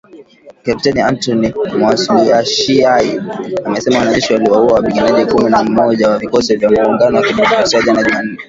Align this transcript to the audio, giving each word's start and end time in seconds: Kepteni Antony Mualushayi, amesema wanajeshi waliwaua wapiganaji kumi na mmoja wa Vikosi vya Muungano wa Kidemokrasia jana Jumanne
Kepteni 0.65 1.01
Antony 1.09 1.53
Mualushayi, 1.77 3.21
amesema 3.65 3.99
wanajeshi 3.99 4.33
waliwaua 4.33 4.73
wapiganaji 4.73 5.31
kumi 5.31 5.49
na 5.49 5.63
mmoja 5.63 6.09
wa 6.09 6.17
Vikosi 6.17 6.55
vya 6.55 6.69
Muungano 6.69 7.17
wa 7.17 7.23
Kidemokrasia 7.23 7.81
jana 7.81 8.03
Jumanne 8.03 8.37